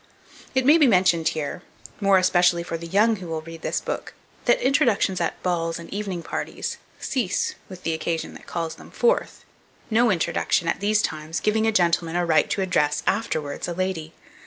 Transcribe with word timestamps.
It 0.55 0.65
may 0.65 0.79
be 0.79 0.87
mentioned 0.87 1.27
here, 1.27 1.61
more 1.99 2.17
especially 2.17 2.63
for 2.63 2.75
the 2.75 2.87
young 2.87 3.17
who 3.17 3.27
will 3.27 3.43
read 3.43 3.61
this 3.61 3.79
book, 3.79 4.15
that 4.45 4.59
introductions 4.59 5.21
at 5.21 5.43
balls 5.43 5.79
or 5.79 5.83
evening 5.89 6.23
parties, 6.23 6.77
cease 6.99 7.53
with 7.69 7.83
the 7.83 7.93
occasion 7.93 8.33
that 8.33 8.47
calls 8.47 8.73
them 8.73 8.89
forth, 8.89 9.45
no 9.91 10.09
introduction, 10.09 10.67
at 10.67 10.79
these 10.79 11.03
times, 11.03 11.39
giving 11.39 11.67
a 11.67 11.71
gentleman 11.71 12.15
a 12.15 12.25
right 12.25 12.49
to 12.49 12.63
address, 12.63 13.03
afterwards, 13.05 13.67
a 13.67 13.73
lady. 13.73 14.11